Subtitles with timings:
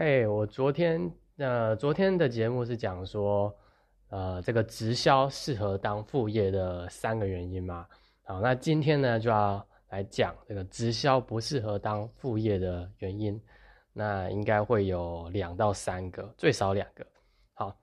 [0.00, 3.52] 嘿，我昨天呃，昨天的节目是讲说，
[4.10, 7.84] 呃，这个直销适合当副业的三个原因嘛。
[8.22, 13.42] 好，那今天呢就要来讲这个直销不适合当副业的原因。
[13.92, 17.04] 那应该会有两到三个，最少两个。
[17.54, 17.76] 好，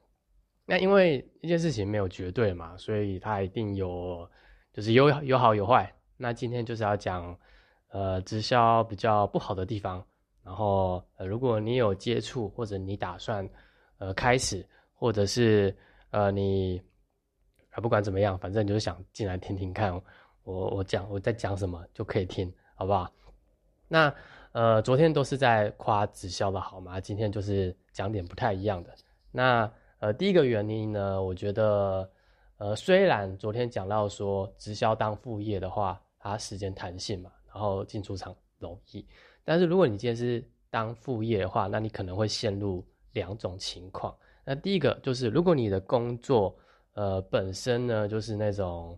[0.65, 4.25] 那因为一件事情没有绝对嘛，所以它一定有，
[4.71, 5.93] 就是有有好有坏。
[6.15, 7.37] 那今天就是要讲，
[7.89, 10.01] 呃，直销比较不好的地方。
[10.45, 13.49] 然后，如果你有接触，或者你打算，
[13.97, 15.75] 呃，开始，或者是，
[16.11, 16.79] 呃，你，
[17.71, 19.91] 啊，不管怎么样，反正你就是想进来听听看，
[20.43, 23.11] 我我讲我在讲什么就可以听，好不好？
[23.87, 24.13] 那，
[24.51, 27.01] 呃，昨天都是在夸直销的好吗？
[27.01, 28.93] 今天就是讲点不太一样的。
[29.31, 32.07] 那，呃，第一个原因呢，我觉得，
[32.57, 39.03] 呃，虽然昨天讲到说直销当副业的话，它时间弹性嘛，然后进出场容易。
[39.45, 44.13] 但是如果你今天是当副业的话，那你可能会陷入两种情况。
[44.43, 46.53] 那第一个就是，如果你的工作，
[46.93, 48.97] 呃，本身呢就是那种，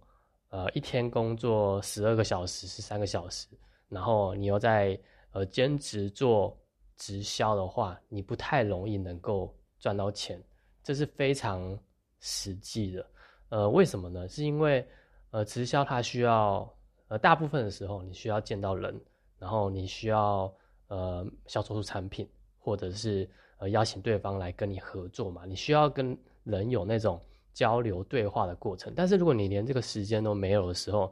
[0.50, 3.48] 呃，一天工作十二个小时是三个小时，
[3.89, 5.00] 然后你又在
[5.31, 6.58] 呃兼职做
[6.95, 10.42] 直销的话，你不太容易能够赚到钱，
[10.84, 11.78] 这是非常
[12.20, 13.06] 实际的。
[13.50, 14.28] 呃，为什么呢？
[14.28, 14.88] 是因为
[15.32, 16.73] 呃直销它需要，
[17.09, 19.00] 呃，大部分的时候你需要见到人。
[19.40, 20.52] 然后你需要
[20.88, 25.46] 呃销售出产品，或者是呃邀请对方来跟你合作嘛？
[25.46, 27.22] 你需要跟人有那种
[27.54, 28.94] 交流对话的过程。
[28.96, 31.12] 但是如果你连这个时间都没有的时候，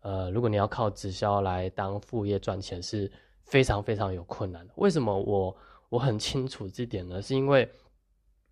[0.00, 3.10] 呃，如果你要靠直销来当副业赚钱，是
[3.44, 4.72] 非常非常有困难的。
[4.76, 5.56] 为什么我
[5.88, 7.20] 我很清楚这点呢？
[7.20, 7.68] 是因为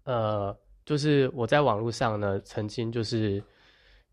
[0.05, 3.42] 呃，就是我在网络上呢，曾经就是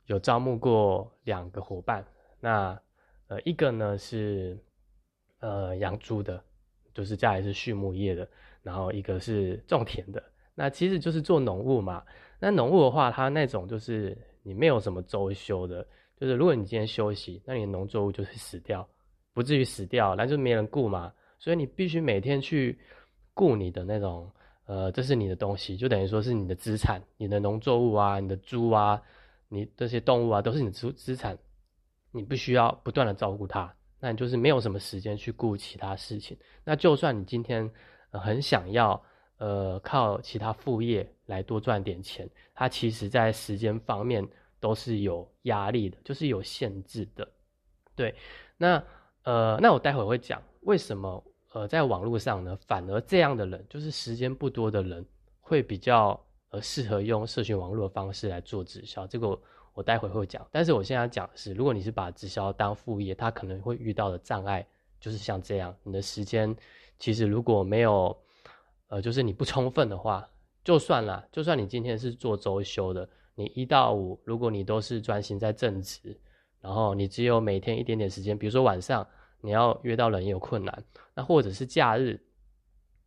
[0.05, 2.05] 有招募过两个伙伴。
[2.39, 2.79] 那
[3.27, 4.57] 呃，一个呢是。
[5.41, 6.41] 呃，养猪的，
[6.93, 8.27] 就是家里是畜牧业的，
[8.63, 10.23] 然后一个是种田的，
[10.55, 12.03] 那其实就是做农务嘛。
[12.39, 15.85] 那农务的话，它那种就是你没有什么周休的，
[16.15, 18.87] 就是如果你今天休息，那你的农作物就会死掉，
[19.33, 21.11] 不至于死掉，那就没人顾嘛。
[21.39, 22.79] 所以你必须每天去
[23.33, 24.31] 雇你的那种，
[24.65, 29.01] 呃，这是你的东西，就等于说是你的资产，你的农作物啊，你的猪啊，
[29.49, 31.35] 你这些动物啊，都是你的资资产，
[32.11, 33.73] 你必须要不断的照顾它。
[34.03, 36.35] 那你就是没有什么时间去顾其他事情。
[36.63, 37.71] 那就算你今天
[38.09, 39.01] 很想要，
[39.37, 44.27] 呃，靠其他副业来多赚点钱，它其实在时间方面
[44.59, 47.25] 都是有压力的，就是有限制的。
[47.95, 48.15] 对，
[48.57, 48.83] 那
[49.23, 51.23] 呃，那我待会会讲为什么
[51.53, 55.05] 呃，在网络上呢，反而这样的人，就是时间不多的人，
[55.39, 56.19] 会比较
[56.49, 59.05] 呃适合用社群网络的方式来做直销。
[59.05, 59.39] 这个。
[59.73, 64.65] 我待会会讲，但是我现在讲的是，如果你是把直销当副业，他可能会遇到的障碍
[64.99, 66.55] 就是像这样，你的时间
[66.99, 68.15] 其实如果没有，
[68.87, 70.27] 呃，就是你不充分的话，
[70.63, 76.19] 就算了，就算你今天是做周休的，你一到五，如果你都是专心在正职，
[76.59, 79.07] 然后你只有每天一点点时间，比如说晚上
[79.39, 80.83] 你要约到人也有困难，
[81.15, 82.21] 那或者是假日，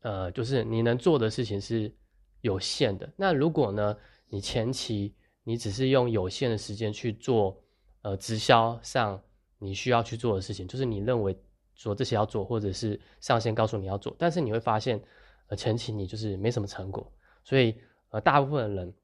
[0.01, 1.95] 呃，就是你能做的事情是
[2.41, 3.09] 有限的。
[3.17, 3.97] 那如果呢，
[4.29, 7.56] 你前期你只是用有限的时间去做，
[8.03, 9.22] 呃，直销上
[9.59, 11.37] 你需要去做的事情，就是你认为
[11.75, 15.00] 说这些要做，或者是上线告诉你要做，但是你会发现，
[15.49, 17.06] 呃，前期你就是没什么成果，
[17.44, 17.77] 所以
[18.09, 18.94] 呃，大部分的人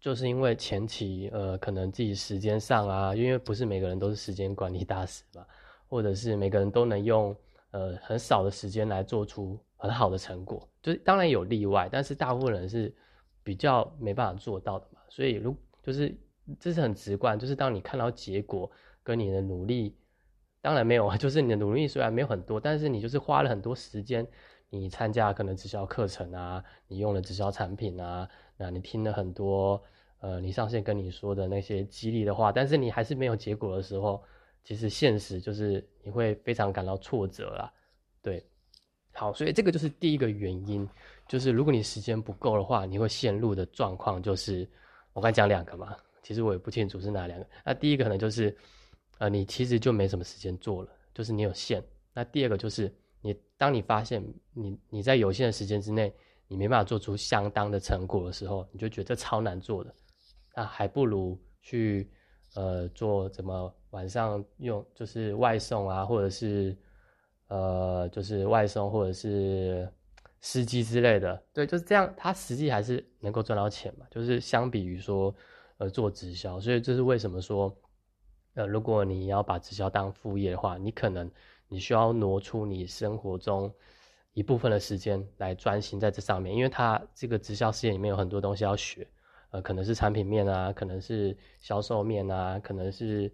[0.00, 5.46] 就是因为前期呃，可能自己时间上啊，因为不是每个人都是时间管理大师嘛，
[5.88, 7.36] 或者是每个人都能用
[7.70, 12.92] 呃很少的时间来做出很好的成果，就是当然有例外，但是大部分人是
[13.42, 14.99] 比较没办法做到的嘛。
[15.10, 16.16] 所以，如就是
[16.58, 18.70] 这是很直观，就是当你看到结果
[19.02, 19.96] 跟你的努力，
[20.62, 24.26] 当然没有啊， 就是你的努力虽然没有很多，但是你就是花了很多时间，
[24.68, 29.82] 你参加可能直销课程啊，你用了直销产品啊，那你听了很多
[30.20, 34.22] 呃，你上线跟你说的那些激励的话，但是你还是没有结果的时候，
[34.62, 37.72] 其实现实就是你会非常感到挫折啦。
[38.22, 38.46] 对，
[39.12, 40.88] 好，所以这个就是第一个原因，
[41.26, 44.68] 就是如果你时间不够的话，你会陷入的状况就是。
[45.12, 47.46] 我刚讲两个嘛，其实我也不清楚是哪两个。
[47.64, 48.56] 那第一个可能就是，
[49.18, 51.82] 呃，你其实就没什么时间做了，就是你有限。
[52.14, 56.14] 那第二个就是你，当你发现你你在有限的时间之内，
[56.46, 59.94] 你没办法做出相当的成果的时候，你就觉得超难做的，
[60.54, 62.10] 那还不如去
[62.54, 66.76] 呃做怎么晚上用就是外送啊，或者是
[67.48, 69.88] 呃就是外送或者是。
[70.40, 72.12] 司机之类的，对，就是这样。
[72.16, 74.06] 他实际还是能够赚到钱嘛？
[74.10, 75.34] 就是相比于说，
[75.76, 77.74] 呃，做直销，所以这是为什么说，
[78.54, 81.30] 呃，如果你要把直销当副业的话，你可能
[81.68, 83.70] 你需要挪出你生活中，
[84.32, 89.06] 一部分的时间来专心在这上面，因为他这个直销事业里面有很多东西要学，
[89.50, 93.30] 呃，可能是产品面啊，可能是销售面啊，可能是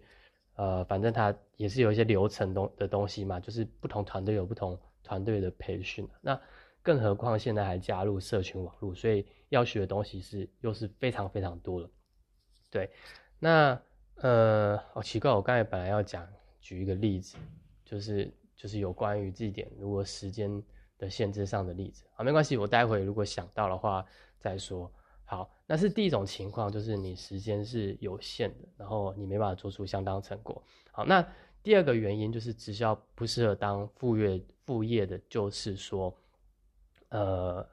[0.55, 6.05] 呃，反正他也是有一些流程东的东西嘛，就是不同团队有不同团队的培训。
[6.19, 6.37] 那
[6.87, 11.89] 更何况现在还加入社群网络，所以要学的东西是又是非常非常多了。
[12.71, 12.89] 对，
[13.37, 13.77] 那
[14.15, 16.25] 呃，好奇怪，我刚才本来要讲
[16.61, 17.35] 举一个例子，
[17.83, 20.63] 就是就是有关于这点，如果时间。
[20.99, 24.03] 的限制上的例子，好，没关系，我待会如果想到的话
[24.39, 24.91] 再说。
[25.25, 30.59] 好，那是第一种情况，就是你时间是有限的，然后你没办法做出相当成果。
[30.91, 31.23] 好，那
[31.61, 36.11] 第二个原因就是直销不适合当副业，副业的就是说，
[37.09, 37.67] 呃，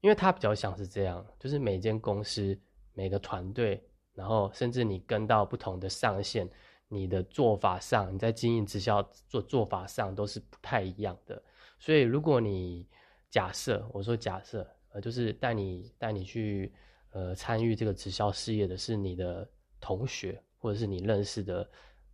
[0.00, 2.58] 因为它比较像是这样，就是每间公司、
[2.92, 3.82] 每个团队，
[4.14, 6.48] 然后甚至你跟到不同的上线，
[6.88, 11.42] 你的做法上，你在经营直销做做法上都是不太一样的。
[11.78, 12.88] 所以，如果你
[13.30, 16.72] 假设我说假设，呃，就是带你带你去
[17.10, 19.48] 呃参与这个直销事业的是你的
[19.80, 21.68] 同学或者是你认识的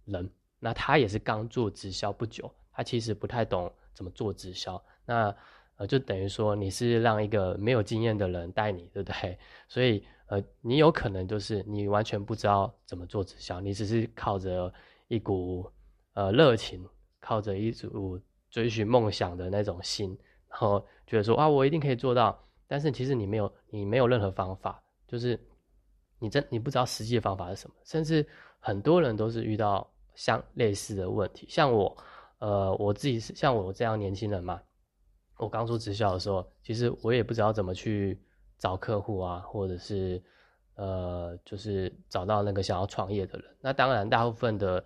[0.04, 5.34] 人，那他也是刚做直销不久，他其实不太懂怎么做直销，那
[5.76, 9.38] 呃就等于说你是让一个没有经验的人带你，对不对？
[9.68, 14.72] 所以呃你有可能就是你完全不知道怎么做直销，你只是靠着
[15.08, 15.70] 一股
[16.14, 16.86] 呃热情，
[17.20, 18.20] 靠着一股。
[18.48, 20.16] 追寻梦想的那种心，
[20.48, 22.42] 然后觉得说啊，我一定可以做到。
[22.66, 25.38] 但是其实你没有，你没有任何方法，就是
[26.20, 27.76] 你真你不知道实际的方法是什么。
[27.84, 28.26] 甚至
[28.60, 31.46] 很多人都是遇到像类似的问题。
[31.50, 31.94] 像我，
[32.38, 34.58] 呃，我自己是像我这样年轻人嘛，
[35.36, 38.20] 我刚出直销的时候，其实我也不知道怎么去
[38.58, 40.22] 找客户啊，或者是
[40.74, 43.56] 呃，就是找到那个想要创业的人。
[43.60, 44.84] 那当然，大部分的。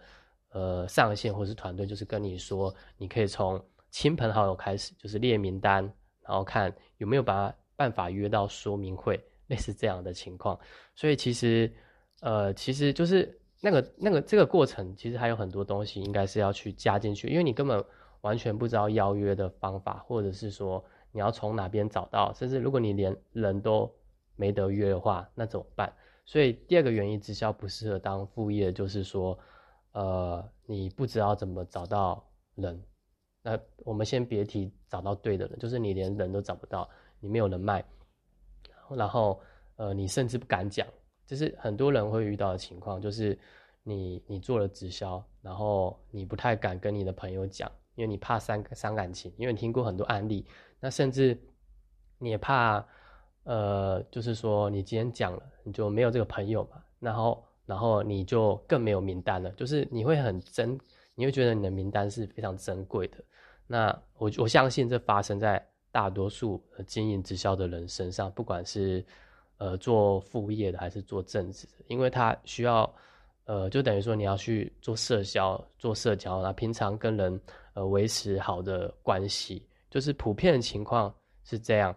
[0.53, 5.85] 呃，上线或是团队就是跟你说，你可以从亲朋好友开始，就是列名单，
[6.23, 10.59] 然后看有没有把办法约到说明会，类似这样的情况。
[10.97, 11.73] 所以其实，
[12.21, 17.85] 呃，其实就是那个那个这个过程，其实还有很多东西应该是要去加进去，因为你根本
[18.23, 23.91] 完全不知道邀约的方法，或者是说你要从哪边找到，甚至如果你连人都
[24.37, 25.93] 没得约的话，那怎么办？
[26.25, 29.39] 所以第二个原因，直销不适合当副业，就是说。
[29.93, 32.25] 呃，你不知道怎么找到
[32.55, 32.81] 人，
[33.43, 36.89] 那我们先别提找到对的人，就是你连人都找不到，
[37.19, 37.85] 你没有人脉，
[38.89, 39.41] 然后
[39.75, 40.87] 呃，你甚至不敢讲，
[41.27, 43.37] 就是很多人会遇到的情况，就是
[43.83, 50.47] 你你做了直销，然后你不太敢跟你的朋友讲，因为你怕伤伤感情，因为你听过很多案例，
[50.81, 51.39] 那甚至
[52.19, 52.85] 你也怕，
[53.45, 57.45] 呃，就是说你今天讲了，你就没有这个朋友嘛，然后。
[57.67, 60.77] 然后你就更没有名单了，就是你会很珍，
[61.15, 63.19] 你会觉得你的名单是非常珍贵的。
[63.69, 69.07] 那我我相信这发生在大多数经营直销的人身上，不管是
[69.59, 72.93] 呃做副业的还是做正职的，因为他需要
[73.45, 77.41] 呃就等于说你要去做社交、做社交，那平常跟人
[77.75, 81.15] 呃维持好的关系，就是普遍的情况
[81.45, 81.95] 是这样。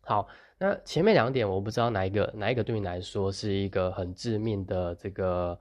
[0.00, 0.28] 好。
[0.60, 5.56] 那前面两点我不知道哪一个哪一个对你来说是一个很致命的这个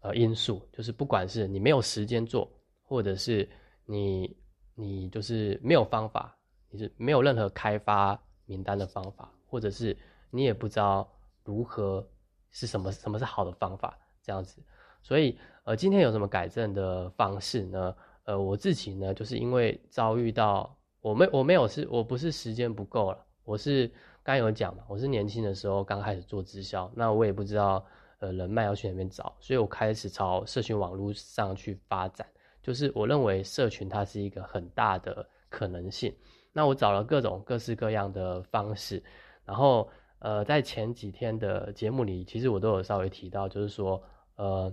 [0.00, 2.50] 呃因素，就是不管是你没有时间做，
[2.82, 3.48] 或者是
[3.86, 4.36] 你
[4.74, 6.36] 你就是没有方法，
[6.70, 9.96] 你是没有任何开发名单的方法，或者是
[10.28, 11.08] 你也不知道
[11.44, 12.04] 如何
[12.50, 14.60] 是什么什么是好的方法这样子，
[15.04, 17.94] 所以呃今天有什么改正的方式呢？
[18.24, 23.90] 呃我自己呢就是因为遭遇到我没我没有是我不是时间不够了，我是。
[24.24, 27.84] 刚有讲嘛，我是年轻的时候刚开始做直销，那我也不知道
[28.20, 32.24] 呃人脉要去哪边找，所以我开始朝社群网络上去发展。
[32.62, 36.14] 就是我认为社群它是一个很大的可能性。
[36.52, 39.02] 那我找了各种各式各样的方式，
[39.44, 44.00] 然后呃在前几天的节目里，其实我都有稍微提到，就是说
[44.36, 44.72] 呃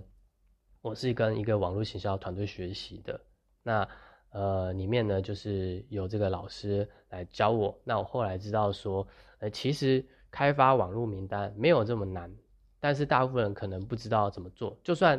[0.80, 3.20] 我是跟一个网络行销团队学习的。
[3.62, 3.88] 那
[4.30, 7.78] 呃里面呢就是有这个老师来教我。
[7.84, 9.06] 那我后来知道说。
[9.40, 12.30] 呃，其实开发网络名单没有这么难，
[12.78, 14.76] 但是大部分人可能不知道怎么做。
[14.84, 15.18] 就算，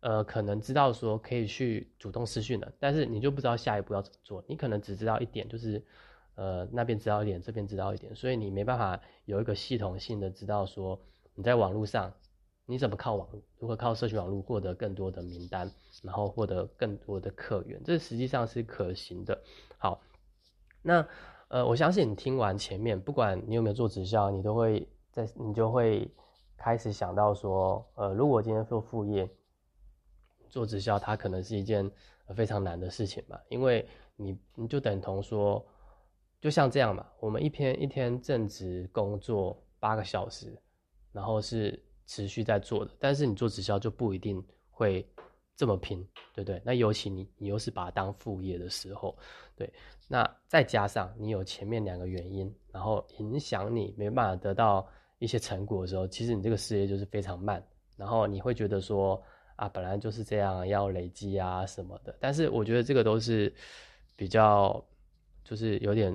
[0.00, 4.42] 呃，可能知道说可以去主动私讯的，但是你就不知道下一步要怎么做。
[4.48, 5.84] 你可能只知道一点，就是，
[6.34, 10.98] 呃，那边知道一点，这边知道一点，所以你没办法有一个系统性的知道说
[11.34, 12.10] 你在网络上
[12.68, 13.26] 你怎么靠网，
[13.58, 15.68] 如何靠社群网络获得更多的名单，
[16.02, 19.42] 然后获得更多的客源，这实际上是可行的。
[19.78, 20.00] 好，
[20.82, 21.08] 那。
[21.50, 26.06] 呃，我相信你听完前面，不管你有没有做直销，你都会在你就会
[26.58, 29.26] 开始想到说，呃，如果今天做副业，
[30.50, 31.90] 做直销，它可能是一件
[32.36, 33.42] 非常难的事情吧？
[33.48, 35.64] 因为你你就等同说，
[36.38, 40.54] 就像这样嘛，我们一天一天正职工作八个小时，
[41.12, 45.08] 然后是持续在做的，但是你做直销就不一定会
[45.54, 46.60] 这么拼，对不对？
[46.64, 49.16] 那尤其你你又是把它当副业的时候，
[49.54, 49.72] 对，
[50.08, 54.84] 那再加上你有前面两个原因，然后影响你没办法得到
[55.20, 57.64] 一些成果的时候，其实你这个事业就是非常慢，
[57.96, 59.22] 然后你会觉得说
[59.54, 63.54] 啊，本来就是这样，要累积啊什么的，但是我觉得这个都是
[64.16, 64.84] 比较
[65.44, 66.12] 就是有点。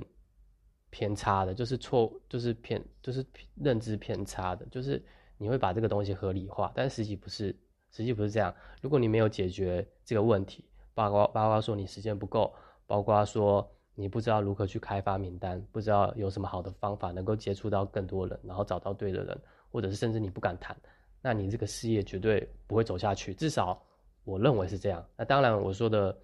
[0.90, 5.04] 偏差的，就是错，就是偏，就是认知偏差的，就是
[5.36, 7.54] 你会把这个东西合理化，但实际不是，
[7.90, 8.54] 实际不是这样。
[8.80, 10.64] 如果你没有解决这个问题，
[10.94, 12.54] 包括包括说你时间不够，
[12.86, 19.38] 包括说你不知道如何去开发名单，不知道有什么好的方法能够接触到更多人，然后找到对的人，
[19.70, 20.76] 或者是甚至你不敢谈，
[21.20, 23.34] 那你这个事业绝对不会走下去。
[23.34, 23.82] 至少
[24.24, 25.04] 我认为是这样。
[25.16, 26.18] 那当然我说的，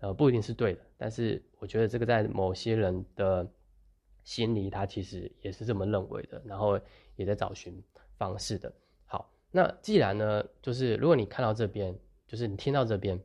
[0.00, 3.46] 呃，不一定是对的，但是我觉得这个在某些人的。
[4.22, 6.78] 心里他其实也是这么认为的，然后
[7.16, 7.82] 也在找寻
[8.20, 8.70] 方式的。
[9.06, 11.98] 好，那既然呢，就是如果你看到这边，
[12.28, 13.18] 就是你听到这边，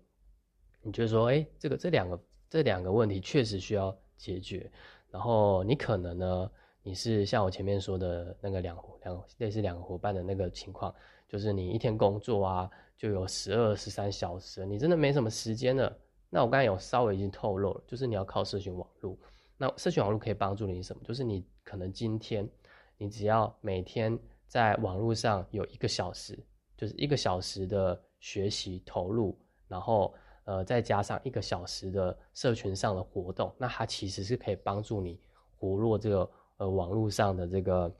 [0.81, 2.17] 你觉得说，哎，这个这两个
[2.49, 4.71] 这两个问题确实需要解决，
[5.11, 10.95] 然后你可能呢，你是像我前面说的那个两两类似两个伙伴的那个情况，
[11.27, 15.93] 就是你一天工作啊，就有十二十三小时，你真的没什么时间了。
[16.29, 19.17] 那我刚才有稍微已经透露了，就是你要靠社群网络。
[19.57, 21.01] 那社群网络可以帮助你什么？
[21.05, 22.49] 就是你可能今天，
[22.97, 26.37] 你只要每天在网络上有一个小时，
[26.77, 29.37] 就是一个小时的学习投入，
[29.67, 30.13] 然后
[30.45, 35.19] 呃再加上一个小时的社群上的活动，那它其实是可以帮助你
[35.57, 37.95] 活络这个呃网络上的这个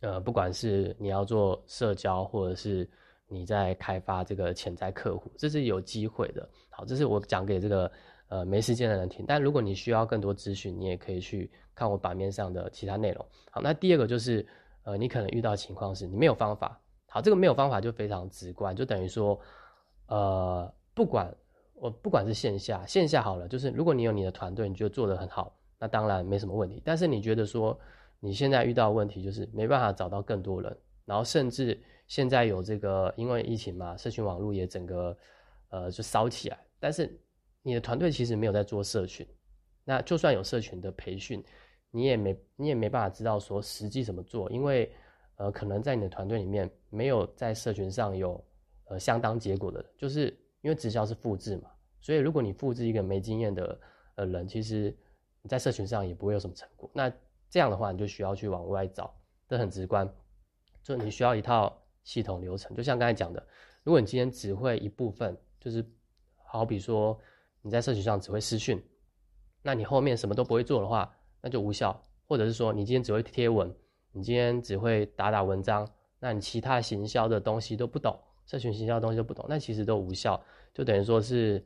[0.00, 2.88] 呃不管是你要做社交，或者是
[3.26, 6.48] 你在开发这个潜在客户，这是有机会的。
[6.70, 7.90] 好，这是我讲给这个。
[8.28, 9.24] 呃，没时间的人听。
[9.28, 13.24] 但如果你需要更多资讯，你也可以去看我版面上的其他内容。
[13.50, 14.44] 好，那第二个就是，
[14.84, 16.80] 呃，你可能遇到情况是你没有方法。
[17.08, 19.38] 好，这个没有方法就非常直观，就等于说，
[20.06, 21.34] 呃，不管
[21.74, 26.80] 我不管是线下线下好了，就是如果你有你的团队，你觉得做得很好，那当然没什么问题。
[26.84, 27.78] 但是你觉得说
[28.20, 35.16] 你现在遇到问题就是没办法找到更多人，然后甚至现在有这个因为疫情嘛，社群网络也整个
[35.68, 37.20] 呃就烧起来，但是。
[37.66, 39.26] 你的团队其实没有在做社群，
[39.84, 41.42] 那就算有社群的培训，
[41.94, 44.92] 你也没你也没办法知道说实际怎么做，因为
[45.36, 48.44] 呃可能在你的团队里面没有在社群上有
[48.86, 51.70] 呃相当结果的，就是因为直销是复制嘛，
[52.00, 53.80] 所以如果你复制一个没经验的
[54.16, 54.96] 呃人，其实
[55.40, 56.90] 你在社群上也不会有什么成果。
[56.92, 57.08] 那
[57.48, 59.14] 这样的话，你就需要去往外找，
[59.46, 60.12] 这很直观，
[60.82, 62.76] 就你需要一套系统流程。
[62.76, 63.46] 就像刚才讲的，
[63.84, 65.84] 如果你今天只会一部分，就是
[66.44, 67.18] 好比说。
[67.66, 68.78] 你在社群上只会私讯，
[69.62, 71.10] 那你后面什么都不会做的话，
[71.44, 71.94] 那就无效。
[72.26, 73.70] 或者是说，你今天只会贴文，
[74.10, 75.86] 你今天只会打打文章，
[76.18, 80.42] 那你其他行销的东西都不懂，社群行销的东西都不懂，那其实都无效。
[80.72, 81.62] 就等于说是，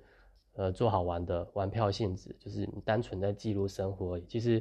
[0.55, 4.61] 呃，做好玩的玩票性质，就是你单纯在记录生活而已，其实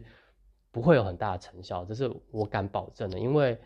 [0.72, 3.58] 不会有很大的成效，这是我敢保证的，因为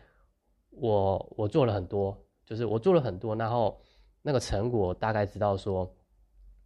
[0.70, 3.78] 我我做了很多，就是我做了很多，然后
[4.22, 5.94] 那个成果大概知道说。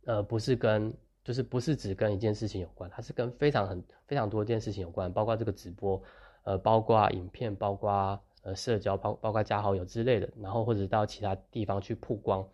[0.08, 6.00] 呃，不是跟，就是不是只跟一件事情有关，它是跟非常很非常多件事情有关，包括这个直播，
[6.44, 12.48] 呃，包括影片，包括呃社交，包包括加好友之类的，然后或者到其他地方去曝光，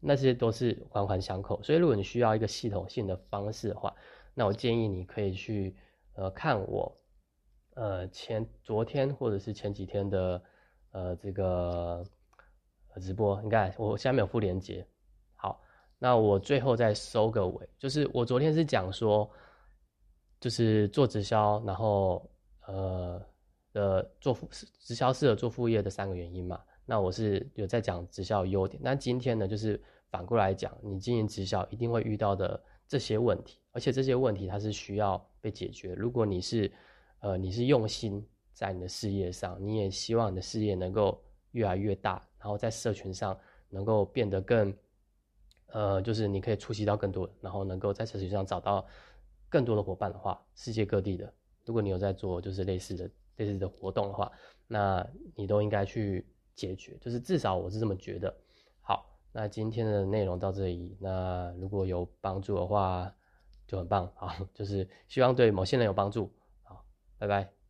[0.00, 1.62] 那些都是环环相扣。
[1.62, 3.94] 所以如果你需要一个系统性的方式的话，
[4.32, 5.76] 那我建议你可以去
[6.14, 6.96] 呃看我，
[7.74, 10.42] 呃前昨天或者是前几天的
[10.92, 12.02] 呃这个
[13.02, 14.86] 直播，你看我下面有附链接。
[16.04, 19.26] 那我最后再收个尾，就是我昨天是讲说，
[20.38, 22.30] 就是做直销，然后
[22.66, 23.22] 呃
[23.72, 24.46] 呃做副
[24.80, 26.60] 直销适合做副业的三个原因嘛。
[26.84, 35.94] 那我是有在讲直销优点，那今天呢就是反过来讲，你经营直销一定会遇到的这些问题，而且这些问题它是需要被解决。
[35.94, 36.70] 如果你是
[37.20, 41.18] 呃你是用心在你的事业上，你也希望你的事业能够
[41.52, 43.34] 越来越大，然后在社群上
[43.70, 44.70] 能够变得更。
[45.74, 48.86] 呃，就是你可以触及到更多，然后能够在社群上找到
[49.48, 54.30] 更多的伙伴的话，世界各地的，如果你有在做就是类似的类似的活动的话，
[54.68, 55.04] 那
[55.34, 58.32] 你都应该去解决，就是至少我是这么觉得。
[58.82, 63.12] 好，那今天的内容到这里，那如果有帮助的话
[63.66, 66.30] 就很棒，好，就是希望对某些人有帮助，
[66.62, 66.84] 好，
[67.18, 67.63] 拜拜。